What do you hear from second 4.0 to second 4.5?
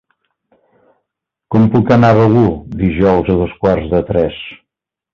tres?